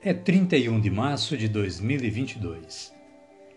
[0.00, 2.94] é 31 de março de 2022.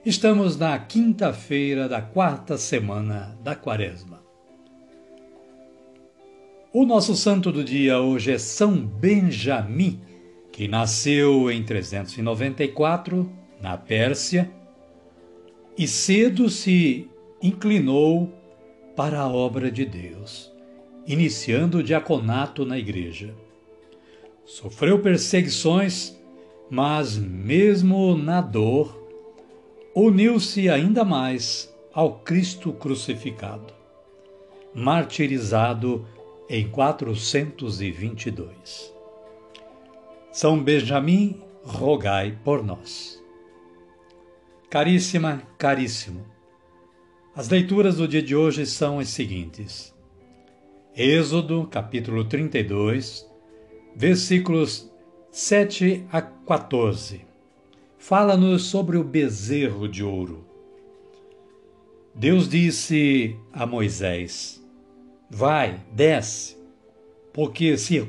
[0.04, 4.24] Estamos na quinta-feira da quarta semana da Quaresma.
[6.74, 10.02] O nosso santo do dia hoje é São Benjamim,
[10.52, 13.32] que nasceu em 394
[13.62, 14.50] na Pérsia
[15.78, 17.08] e cedo se
[17.40, 18.34] inclinou
[18.96, 20.52] para a obra de Deus,
[21.06, 23.36] iniciando o diaconato na igreja.
[24.44, 26.20] Sofreu perseguições
[26.72, 28.98] mas mesmo na dor,
[29.94, 33.74] uniu-se ainda mais ao Cristo crucificado,
[34.74, 36.08] martirizado
[36.50, 38.96] em 422.
[40.32, 43.22] São Benjamim, rogai por nós.
[44.70, 46.26] Caríssima, caríssimo,
[47.36, 49.94] as leituras do dia de hoje são as seguintes.
[50.96, 53.30] Êxodo, capítulo 32,
[53.94, 54.90] versículos
[55.34, 57.22] 7 a 14.
[57.98, 60.44] Fala-nos sobre o bezerro de ouro.
[62.14, 64.62] Deus disse a Moisés:
[65.30, 66.58] Vai, desce,
[67.32, 68.06] porque se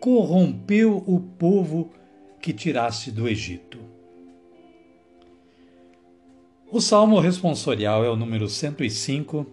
[0.00, 1.92] corrompeu o povo
[2.42, 3.78] que tiraste do Egito.
[6.72, 9.46] O salmo responsorial é o número 105,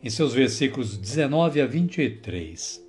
[0.00, 2.80] em seus versículos 19 a 23,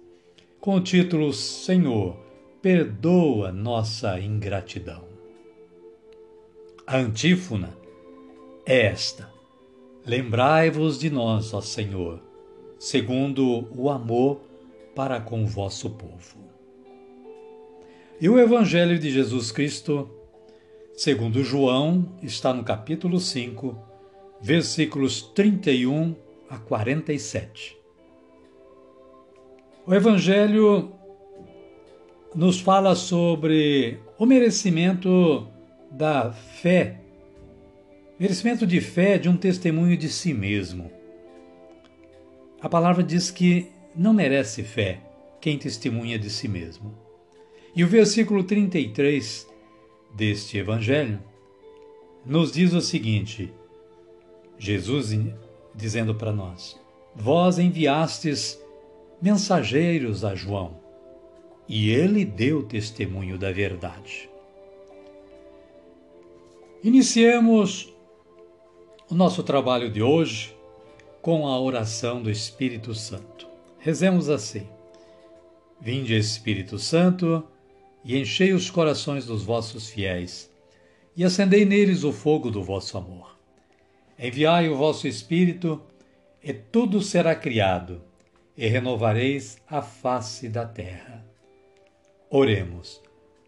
[0.62, 2.27] com o título Senhor
[2.62, 5.04] perdoa nossa ingratidão.
[6.86, 7.78] A antífona
[8.66, 9.32] é esta:
[10.06, 12.22] Lembrai-vos de nós, ó Senhor,
[12.80, 14.42] segundo o amor
[14.96, 16.48] para com vosso povo.
[18.20, 20.10] E o Evangelho de Jesus Cristo,
[20.94, 23.78] segundo João, está no capítulo 5,
[24.42, 26.16] versículos 31
[26.50, 27.78] a 47.
[29.86, 30.97] O Evangelho
[32.36, 35.48] nos fala sobre o merecimento
[35.92, 37.00] da fé,
[38.20, 40.92] merecimento de fé de um testemunho de si mesmo.
[42.62, 45.00] A palavra diz que não merece fé
[45.40, 46.94] quem testemunha de si mesmo.
[47.76, 49.48] E o versículo 33
[50.16, 51.20] deste evangelho
[52.26, 53.54] nos diz o seguinte:
[54.58, 55.16] Jesus
[55.76, 56.80] dizendo para nós:
[57.16, 58.60] Vós enviastes
[59.22, 60.87] mensageiros a João
[61.68, 64.30] e ele deu testemunho da verdade.
[66.84, 67.94] Iniciemos
[69.10, 70.56] o nosso trabalho de hoje
[71.22, 73.48] com a oração do Espírito Santo.
[73.80, 74.68] Rezemos assim:
[75.82, 77.44] Vinde, Espírito Santo,
[78.04, 80.50] e enchei os corações dos vossos fiéis,
[81.16, 83.38] e acendei neles o fogo do vosso amor.
[84.18, 85.82] Enviai o vosso Espírito,
[86.44, 88.02] e tudo será criado,
[88.56, 91.17] e renovareis a face da terra.
[92.30, 93.02] Oremos.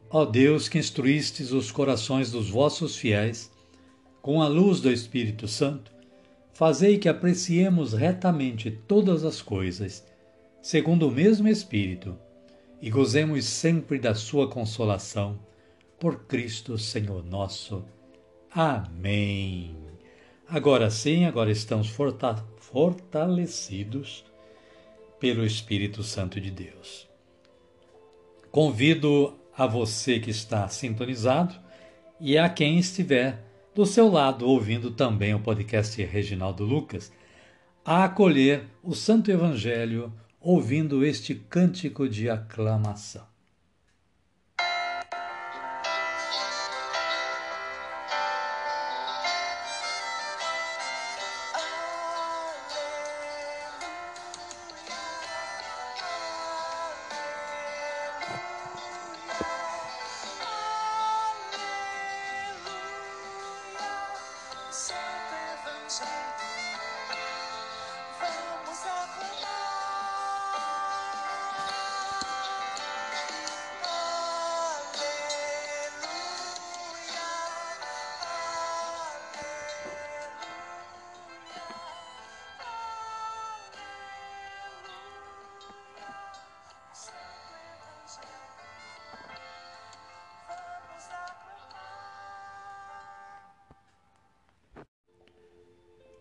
[0.10, 3.52] Ó Deus, que instruístes os corações dos vossos fiéis
[4.22, 5.92] com a luz do Espírito Santo,
[6.54, 10.06] fazei que apreciemos retamente todas as coisas,
[10.62, 12.18] segundo o mesmo Espírito,
[12.82, 15.38] e gozemos sempre da sua consolação.
[16.00, 17.84] Por Cristo, Senhor nosso.
[18.50, 19.76] Amém.
[20.48, 21.94] Agora sim, agora estamos
[22.58, 24.24] fortalecidos
[25.20, 27.09] pelo Espírito Santo de Deus.
[28.52, 31.54] Convido a você que está sintonizado
[32.20, 33.44] e a quem estiver
[33.76, 37.12] do seu lado ouvindo também o podcast Reginaldo Lucas
[37.86, 40.12] a acolher o Santo Evangelho
[40.42, 43.26] ouvindo este cântico de aclamação.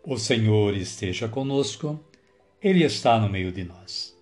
[0.01, 1.99] O Senhor esteja conosco,
[2.63, 4.17] Ele está no meio de nós.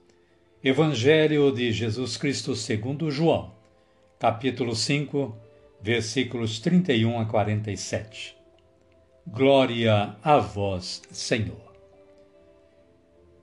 [0.63, 3.53] Evangelho de Jesus Cristo segundo João,
[4.17, 5.37] capítulo 5,
[5.79, 8.35] versículos 31 a 47.
[9.27, 11.71] Glória a vós, Senhor.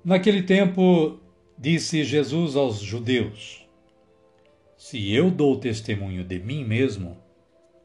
[0.04, 1.20] Naquele tempo,
[1.56, 3.64] disse Jesus aos judeus:
[4.76, 7.16] Se eu dou testemunho de mim mesmo,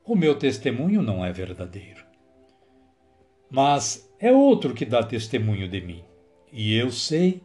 [0.03, 2.03] o meu testemunho não é verdadeiro.
[3.47, 6.03] Mas é outro que dá testemunho de mim,
[6.51, 7.41] e eu sei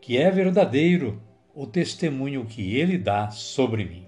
[0.00, 1.20] que é verdadeiro
[1.54, 4.06] o testemunho que ele dá sobre mim.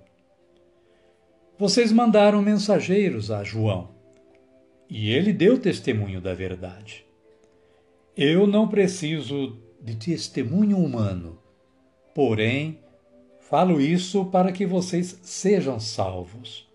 [1.59, 3.91] Vocês mandaram mensageiros a João,
[4.89, 7.05] e ele deu testemunho da verdade.
[8.17, 11.39] Eu não preciso de testemunho humano,
[12.15, 12.81] porém,
[13.41, 16.67] falo isso para que vocês sejam salvos.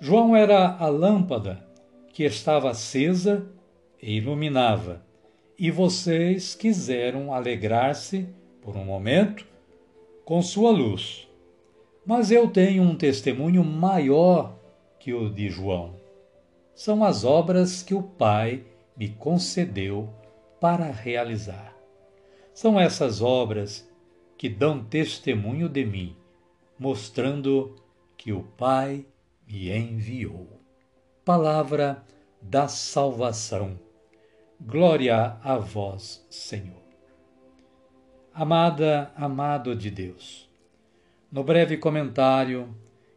[0.00, 1.64] João era a lâmpada
[2.12, 3.46] que estava acesa
[4.02, 5.06] e iluminava,
[5.56, 8.28] e vocês quiseram alegrar-se
[8.60, 9.46] por um momento
[10.24, 11.28] com sua luz.
[12.04, 14.58] Mas eu tenho um testemunho maior
[14.98, 15.94] que o de João.
[16.74, 18.64] São as obras que o Pai
[18.96, 20.08] me concedeu
[20.60, 21.76] para realizar.
[22.52, 23.88] São essas obras
[24.36, 26.16] que dão testemunho de mim,
[26.76, 27.76] mostrando
[28.16, 29.06] que o Pai
[29.46, 30.48] me enviou.
[31.24, 32.04] Palavra
[32.40, 33.78] da salvação.
[34.64, 36.82] Glória a vós, Senhor.
[38.32, 40.48] Amada, amado de Deus,
[41.32, 42.72] no breve comentário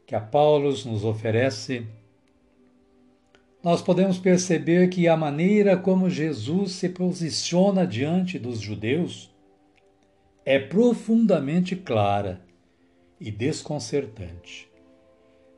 [0.07, 1.85] que a Paulo nos oferece,
[3.63, 9.31] nós podemos perceber que a maneira como Jesus se posiciona diante dos judeus
[10.43, 12.41] é profundamente clara
[13.19, 14.67] e desconcertante.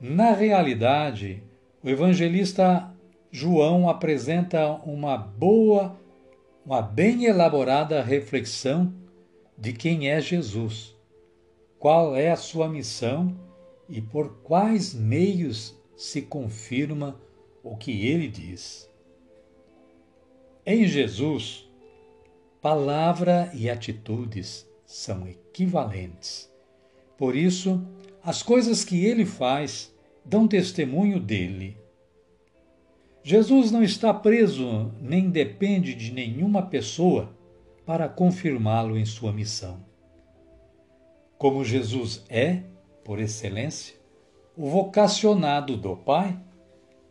[0.02, 1.42] Na realidade,
[1.82, 2.94] o evangelista
[3.38, 5.96] João apresenta uma boa,
[6.66, 8.92] uma bem elaborada reflexão
[9.56, 10.96] de quem é Jesus,
[11.78, 13.38] qual é a sua missão
[13.88, 17.22] e por quais meios se confirma
[17.64, 18.90] o que ele diz.
[20.66, 21.70] Em Jesus,
[22.60, 26.52] palavra e atitudes são equivalentes.
[27.16, 27.86] Por isso,
[28.24, 29.96] as coisas que ele faz
[30.26, 31.78] dão testemunho dele
[33.30, 37.36] Jesus não está preso nem depende de nenhuma pessoa
[37.86, 39.84] para confirmá-lo em sua missão.
[41.38, 42.64] Como Jesus é,
[43.04, 43.98] por excelência,
[44.56, 46.40] o vocacionado do Pai,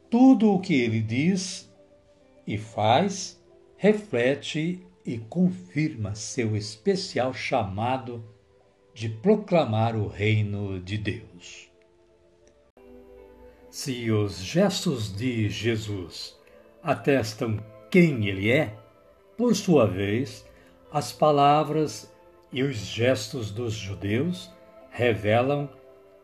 [0.08, 1.70] tudo o que ele diz
[2.46, 3.38] e faz
[3.76, 8.24] reflete e confirma seu especial chamado
[8.94, 11.65] de proclamar o reino de Deus.
[13.78, 16.34] Se os gestos de Jesus
[16.82, 17.58] atestam
[17.90, 18.74] quem ele é,
[19.36, 20.46] por sua vez,
[20.90, 22.10] as palavras
[22.50, 24.50] e os gestos dos judeus
[24.88, 25.68] revelam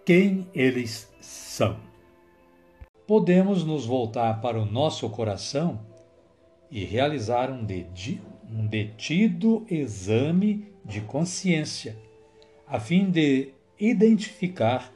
[0.02, 1.76] quem eles são.
[3.06, 5.78] Podemos nos voltar para o nosso coração
[6.70, 7.66] e realizar um,
[8.50, 11.98] um detido exame de consciência,
[12.66, 14.90] a fim de identificar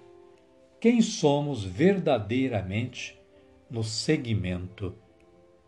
[0.80, 3.18] quem somos verdadeiramente
[3.70, 4.94] no seguimento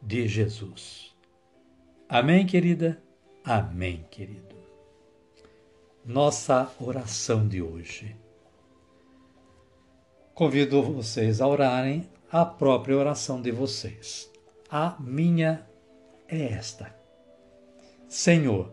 [0.01, 1.17] de Jesus.
[2.09, 3.03] Amém, querida?
[3.43, 4.57] Amém, querido.
[6.05, 8.17] Nossa oração de hoje.
[10.35, 14.31] Convido vocês a orarem a própria oração de vocês.
[14.71, 15.67] A minha
[16.29, 16.95] é esta:
[18.07, 18.71] Senhor,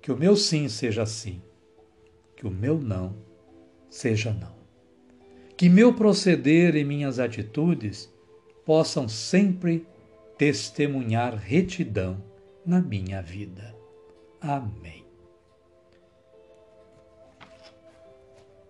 [0.00, 1.42] que o meu sim seja sim,
[2.36, 3.16] que o meu não
[3.90, 4.55] seja não
[5.56, 8.12] que meu proceder e minhas atitudes
[8.64, 9.86] possam sempre
[10.36, 12.22] testemunhar retidão
[12.64, 13.74] na minha vida.
[14.40, 15.04] Amém.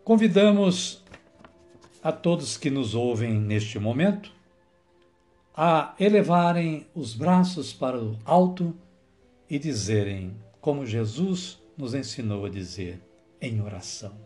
[0.05, 1.02] Convidamos
[2.00, 4.33] a todos que nos ouvem neste momento
[5.52, 8.73] a elevarem os braços para o alto
[9.50, 13.00] e dizerem, como Jesus nos ensinou a dizer
[13.40, 14.25] em oração: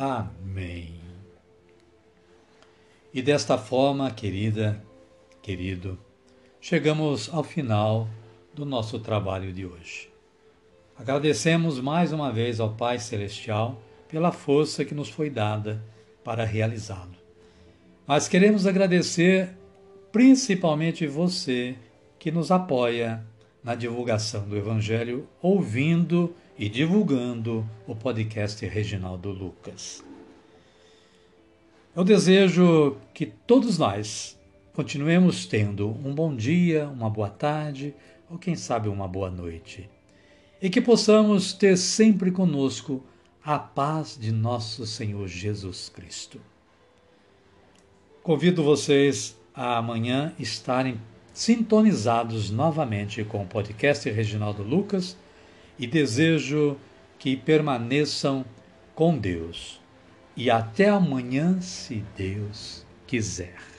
[0.00, 0.94] Amém.
[3.12, 4.80] E desta forma, querida,
[5.42, 5.98] querido,
[6.60, 8.08] chegamos ao final
[8.54, 10.08] do nosso trabalho de hoje.
[10.96, 15.82] Agradecemos mais uma vez ao Pai Celestial pela força que nos foi dada
[16.22, 17.16] para realizá-lo.
[18.06, 19.50] Mas queremos agradecer
[20.12, 21.76] principalmente você
[22.20, 23.26] que nos apoia
[23.62, 30.04] na divulgação do Evangelho, ouvindo e divulgando o podcast Reginaldo Lucas.
[31.94, 34.38] Eu desejo que todos nós
[34.72, 37.94] continuemos tendo um bom dia, uma boa tarde
[38.30, 39.88] ou quem sabe uma boa noite.
[40.60, 43.02] E que possamos ter sempre conosco
[43.44, 46.40] a paz de nosso Senhor Jesus Cristo.
[48.22, 51.00] Convido vocês a amanhã estarem
[51.38, 55.16] sintonizados novamente com o podcast Reginaldo Lucas
[55.78, 56.76] e desejo
[57.16, 58.44] que permaneçam
[58.92, 59.80] com Deus.
[60.36, 63.77] E até amanhã, se Deus quiser.